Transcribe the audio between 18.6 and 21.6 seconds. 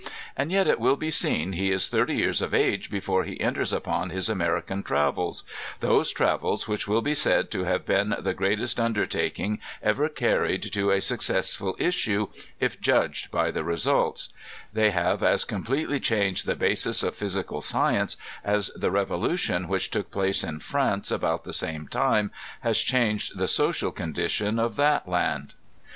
the revolution which took place in France about the